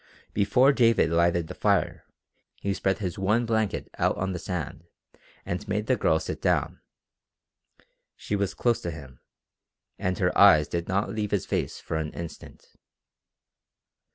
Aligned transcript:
Before 0.33 0.71
David 0.73 1.11
lighted 1.11 1.45
the 1.45 1.53
fire 1.53 2.05
he 2.59 2.73
spread 2.73 2.97
his 2.97 3.19
one 3.19 3.45
blanket 3.45 3.87
out 3.99 4.17
on 4.17 4.31
the 4.31 4.39
sand 4.39 4.85
and 5.45 5.67
made 5.67 5.85
the 5.85 5.95
Girl 5.95 6.19
sit 6.19 6.41
down. 6.41 6.79
She 8.15 8.35
was 8.35 8.55
close 8.55 8.81
to 8.81 8.89
him, 8.89 9.19
and 9.99 10.17
her 10.17 10.35
eyes 10.35 10.67
did 10.67 10.87
not 10.87 11.11
leave 11.11 11.29
his 11.29 11.45
face 11.45 11.79
for 11.79 11.97
an 11.97 12.11
instant. 12.13 12.69